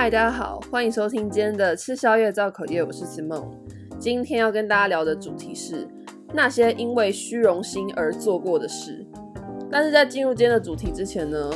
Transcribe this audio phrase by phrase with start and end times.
[0.00, 3.46] 嗨，大家好，欢迎收听今天的吃宵夜造口业，我是子梦。
[3.98, 5.86] 今天要跟大家聊的主题是
[6.32, 9.06] 那些因为虚荣心而做过的事。
[9.70, 11.50] 但是在进入今天的主题之前呢，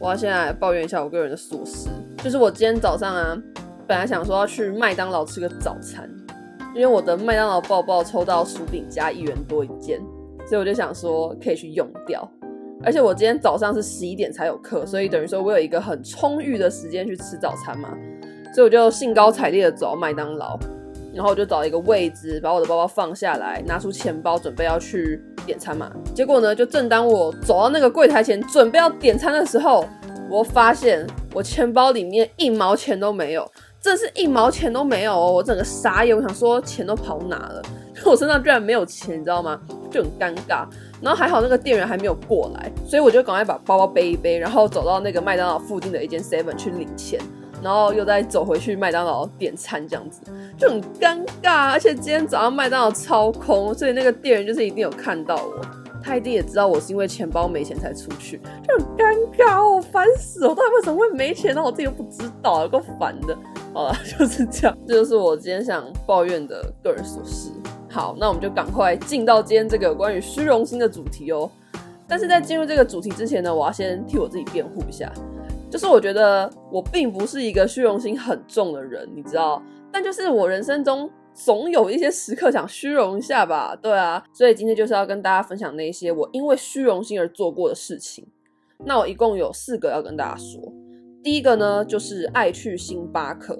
[0.00, 3.40] 我要先来抱怨一下我个人的琐事，就是我今天早上啊，
[3.86, 6.10] 本来想说要去麦当劳吃个早餐，
[6.74, 10.00] 因为我的麦当劳报报抽到薯饼加一元多一件，
[10.48, 12.28] 所以我就想说可以去用掉。
[12.84, 17.88] 而且我今天早上是十一点才有课，所以等于说我有一个很充裕的时间去吃早餐嘛，
[18.54, 20.58] 所以我就兴高采烈的走到麦当劳，
[21.14, 25.90] 然后我就找一个位置，把我的包包放下来，拿出钱包准备要去点餐嘛。
[26.14, 29.86] 结果呢，就正当我走到那个柜台前准备要点餐的时候，
[30.28, 33.50] 我发现我钱包里面一毛钱都没有，
[33.84, 35.30] 这是一毛钱都没有哦！
[35.30, 37.62] 我整个傻眼，我想说钱都跑哪了？
[38.06, 39.60] 我身上居然没有钱，你知道吗？
[39.90, 40.64] 就很尴尬。
[41.02, 47.20] 然后还好那个店员还没有过来，所以我就赶快把包包背一背，然后走到那个麦当劳附近的一间 Seven 去领钱，
[47.62, 50.22] 然后又再走回去麦当劳点餐，这样子
[50.56, 51.70] 就很尴尬。
[51.70, 55.60] 而且今天早上麦当劳超空，所以那个店员就是一定有看到我，
[56.04, 60.46] 他一定也知道我是因为钱包没钱才出去，就很尴尬哦，烦死！
[60.46, 61.62] 我到底为什么会没钱呢？
[61.62, 63.36] 我自己又不知道，够烦的。
[63.72, 67.50] 好了， 就是这样，这就是我今天想抱怨的个人琐事。
[67.90, 71.50] 好，那我们就赶快进到今天这个关于虚荣心的主题哦。
[72.06, 75.10] 但是在进入这个主题之前呢，我要先替我自己辩护一下，
[75.70, 79.62] 就是我觉得我并不是一个虚荣心很重的人，你知道？
[79.90, 84.24] 但就是我人生中总有一些时刻想虚荣一下吧，对啊。
[84.32, 88.26] 所以今天就是要跟大家分享那些我因为虚荣心而做过的事情。
[88.84, 90.60] 那我一共有四个要跟大家说。
[91.22, 93.56] 第一个呢，就是爱去星巴克，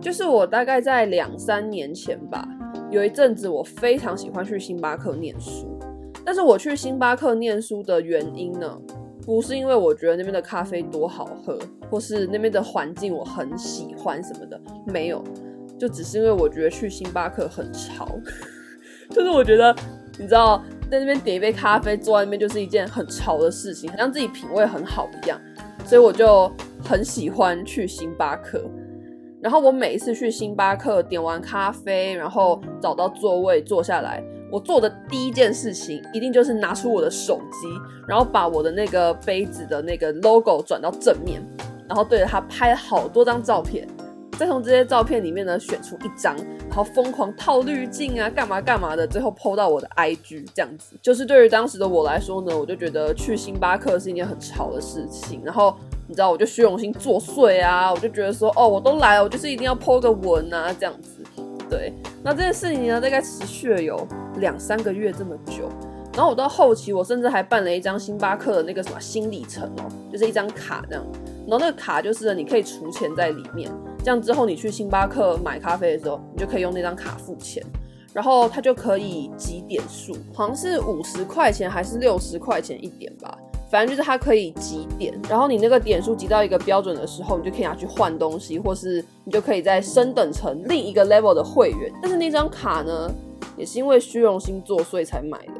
[0.00, 2.46] 就是我大概在两三年前吧。
[2.90, 5.78] 有一阵子，我非常喜欢去星巴克念书，
[6.24, 8.78] 但是我去星巴克念书的原因呢，
[9.24, 11.58] 不是因为我觉得那边的咖啡多好喝，
[11.90, 15.22] 或是那边的环境我很喜欢什么的，没有，
[15.80, 18.06] 就只是因为我觉得去星巴克很潮，
[19.08, 19.74] 就是我觉得
[20.18, 25.40] 你知道，在那边点一杯咖啡，坐在那边就是一件很潮的事情，好像自己品味很好一样，
[25.86, 26.52] 所以我就
[26.84, 28.62] 很喜欢去星巴克。
[29.40, 37.66] 然后我每一次去星巴克点完咖啡，然后找到座位坐下来，我做的第一件事情一定就是拿出我的手机，
[38.06, 41.42] 然后把我的那个杯子的那个 logo 转到正面，
[41.88, 43.88] 然后对着它拍好多张照片，
[44.40, 50.96] 再从这些照片里面呢选出一张，然后疯狂套滤镜啊，干嘛干嘛的，最后 po 到我的 IG 这样子。
[51.02, 55.76] 就是对于当时的我来说呢，我就觉得去星巴克是一件很潮的事情，然后。
[56.08, 57.88] 你知道，我就虚荣心作祟啊！
[57.88, 61.22] 我就觉得说，哦，我都来了，我就是一定要 po 个文啊，这样子。
[61.70, 64.04] 对，那这件事情呢，大概持续了有
[64.38, 65.68] 两三个月这么久。
[66.12, 71.06] 然后我到后期，我甚至还办了一张星巴克的那个什么新里程哦，就是一张卡这样。
[71.46, 73.70] 然后那个卡就是你可以储钱在里面，
[74.02, 77.62] 这样之后你去星巴克买咖啡的时候，你就可以用那张卡付钱，
[78.12, 83.36] 然后它就可以积点数，好像是五十块钱还是六十块钱一点吧。
[83.70, 91.92] 反正就是它可以集点，然后你那个点数集到一个标准的时候，你就可以拿去换东西，或是你就可以再升等成另一个 level 的会员。
[92.02, 93.08] 但是那张卡呢，
[93.56, 95.59] 也是因为虚荣心作祟才买的。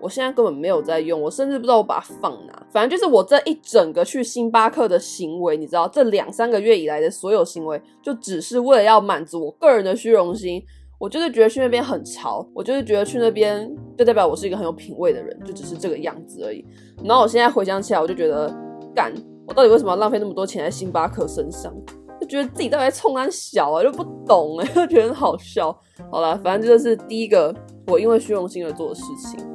[0.00, 2.66] 我现在根本没有在用，我甚至不知道我把它放哪。
[2.70, 10.62] 反正就是我这一整个去星巴克的行为，你知道，这两三个月以来的所有行为，就只是为了要满足我个人的虚荣心。
[10.98, 16.62] 我就是觉得去那边很潮，我就是觉得去那边就代表我是一个很有品味的人，就只是这个样子而已。
[17.02, 18.54] 然后我现在回想起来，我就觉得，
[18.94, 19.10] 干，
[19.46, 21.74] 我到底为什么要浪费那么多钱在星巴克身上？
[22.20, 25.74] 就觉得自己到底在冲安小啊，就不懂哎， 就觉得很好笑。
[26.12, 27.54] 好了，反正这就是第一个
[27.86, 29.49] 我因为虚荣心而做的事情。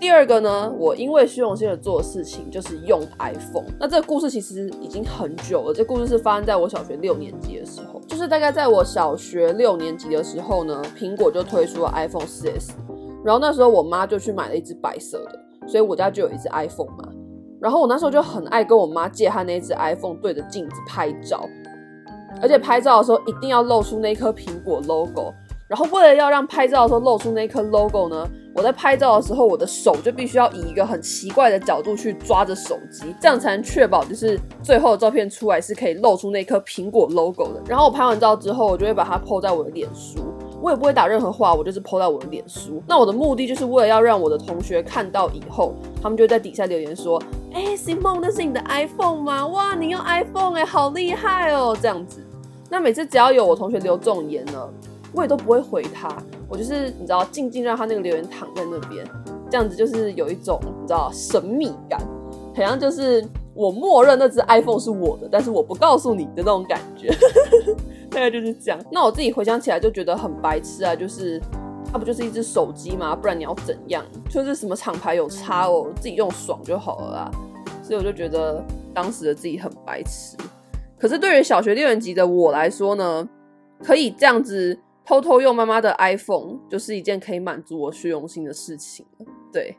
[0.00, 3.64] 第二个呢，我因为虚荣心而做的事情就是用 iPhone。
[3.80, 12.70] 那这个故事其实已经很久了，这故事是发生在我小学六年级的时候，就是大概在我小学六年级的时候呢，苹果就推出了 iPhone 4S，
[13.24, 17.08] 然后那时候我妈就去买了一只白色的，所以我家就有一只 iPhone 嘛。
[17.60, 21.44] 然后我那时候就很爱跟我妈借她那只 iPhone 对着镜子拍照，
[22.40, 25.34] 而且拍照的时候一定要露出那颗苹果 logo。
[25.68, 28.26] 然后为了要让拍照的时候露出那颗 logo 呢，
[28.58, 37.62] 我在拍照的时候，我的手就必须要以一个很奇怪的角度去抓着手机，这样才能确保就是最后的照片出来是可以露出那颗苹果 logo 的。
[37.68, 40.18] 然后我拍完照之后，我就会把它 po 在我的脸书，
[40.60, 42.82] 我也不会打任何话，我就是 po 在我的脸书。
[42.84, 45.72] 那我的目的就是为了要让我的同学看到以后，
[46.02, 47.22] 他们就在底下留言说
[47.54, 49.46] ：“哎，simon，那是你的 iPhone 吗？
[49.46, 52.20] 哇，你用 iPhone 哎，好厉害哦！”这样子。
[52.68, 54.68] 那每次只要有我同学留这种言呢，
[55.12, 56.08] 我也都不会回他，
[56.48, 59.06] 我就是你知道，静静让他那个留言躺在那边，
[59.50, 62.00] 这样子就是有一种你知道神秘感，
[62.54, 63.24] 好像就是
[63.54, 67.08] 我默认那只 iPhone 是我的，但是我不告诉你的那种感觉，
[68.10, 68.78] 大概就是这样。
[68.90, 71.40] 那我自己回想起来就觉得很白痴啊，就是
[71.90, 73.16] 它不就是一只手机吗？
[73.16, 74.04] 不然你要怎样？
[74.28, 77.30] 就是什么厂牌有差哦，自己用爽就好了啦。
[77.82, 78.62] 所以我就觉得
[78.92, 80.36] 当时的自己很白痴。
[80.98, 83.26] 可是对于小学六年级的我来说呢，
[83.82, 84.78] 可以这样子
[85.08, 89.06] 偷偷用妈妈的 iPhone，就是一件可以满足我虚荣心的事情。
[89.50, 89.74] 对，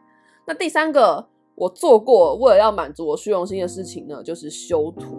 [0.47, 1.29] 那第三个。
[1.55, 5.17] 我做过为了要满足我虚荣心的事情呢，就是修图。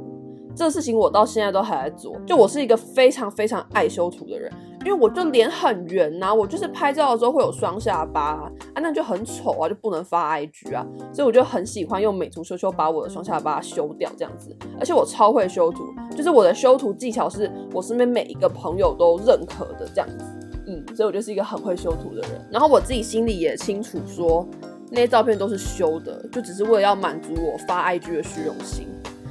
[0.57, 2.19] 这个事情我到现在都还在做。
[2.27, 4.51] 就我是一个非常非常爱修图的人，
[4.85, 14.57] 因为我就脸很圆呐、我就是拍照的时候会有双下巴啊，啊那就很丑啊，就不能发 IG 啊，所以我就很喜欢用美图秀秀把我的双下巴修掉这样子。
[14.79, 15.85] 而且我超会修图，
[16.17, 20.25] 就是我的修图技巧是我身边每一个朋友都认可的这样子。
[20.67, 22.49] 嗯，所以我就是一个很会修图的人。
[22.51, 24.47] 然后我自己心里也清楚说。
[24.93, 28.89] 那些照片都是修的，就只是为了要满足我发 IG 的虚荣心。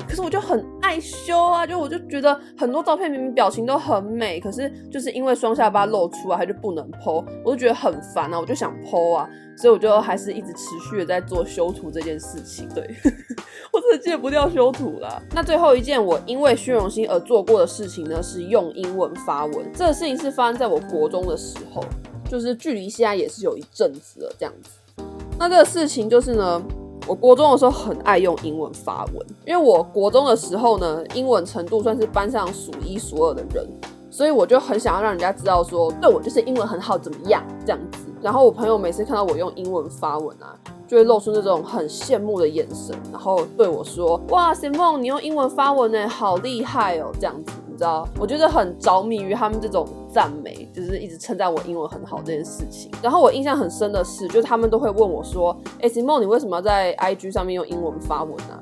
[0.09, 12.67] 可是我就很爱修啊，就我就觉得很多照片明明表情都很美，可是就是因为双下巴露出啊，它就不能剖我就觉得很烦啊，我就想剖啊，所以我就还是一直持续的在做修图这件事情。
[12.69, 12.83] 对，
[13.71, 15.21] 我真的戒不掉修图啦。
[15.31, 19.71] 那最后一件我因为虚荣心而做过的事情呢，是用英文发文。
[19.75, 21.83] 这个事情是发生在我国中的时候，
[22.27, 25.03] 就是距离现在也是有一阵子了，这样子。
[25.38, 26.61] 那这个事情就是呢，
[27.09, 33.67] 我国中的时候很爱用英文发文，因为我国中的时候呢，英文程度算是班上数一数二的人，
[34.11, 38.06] 所以我就很想要让人家知道说，对我就是英文很好，怎么样这样子。
[38.21, 40.53] 然后我朋友每次看到我用英文发文啊，
[40.88, 52.92] 就会露出那种很羡慕的眼神，然后对我说：“哇，Simon，你用英文发文呢，好厉害哦，这样子。”知道，我觉得很着迷于他们这种赞美，就是一直称赞我英文很好这件事情。
[53.02, 58.62] 然后我印象很深的是，就是他们都会问我说：“哎，Simone，你为什么要在 IG 上面用英文发文啊？”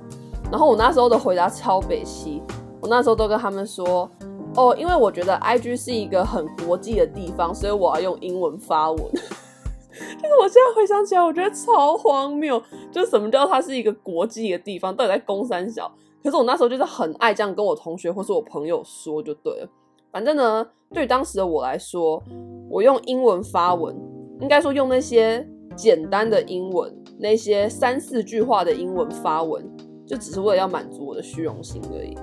[0.51, 2.43] 然后我那时候的回答超北七，
[2.79, 4.07] 我那时候都跟他们说
[4.55, 9.01] ：“哦，因为我觉得 IG 是一个很国际的地方，所以我要用英文发文。”
[9.89, 12.61] 但是我现在回想起来，我觉得超荒谬，
[12.91, 14.95] 就什么叫它是一个国际的地方？
[14.95, 15.91] 到底在公三小？
[16.27, 19.69] 可是我那时候就是很爱这样跟我同学或是我朋友说就对了。
[20.11, 22.21] 反正呢，对当时的我来说，
[22.69, 23.95] 我用英文发文，
[24.41, 29.65] 应该说用那些简单的英文，那些三四句话的英文发文，
[30.05, 32.13] 就只是为了要满足我的虚荣心而已。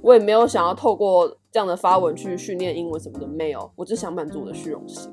[0.00, 5.08] 我也没有想要透过这样的发文去训练英文什么的，没有，我只想满足我的虚荣心。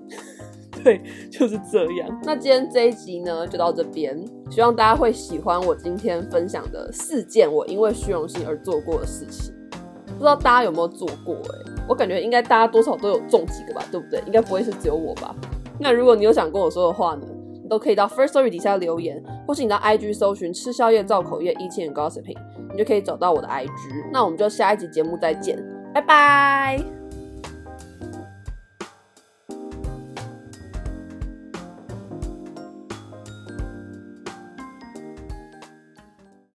[0.83, 2.21] 对，就是这样。
[2.23, 4.17] 那今天这一集呢，就到这边。
[4.49, 9.53] 希望大家会喜欢我今天分享的四件我因为虚荣心而做过的事情。
[10.07, 11.35] 不知道大家有没有做过？
[11.35, 11.71] 欸？
[11.87, 14.21] 我感觉应该大家多少都有中几个吧，对不对？
[14.25, 15.33] 应该不会是只有我吧？
[15.79, 17.25] 那如果你有想跟我说的话呢，
[17.63, 22.37] 你都可以到 First Story 底下留言，或是你到 IG 搜寻吃宵夜造口业 Eating and Gossiping，
[22.73, 23.69] 你就可以找到我的 IG。
[24.11, 25.57] 那我们就下一集节目再见，
[25.93, 26.98] 拜拜。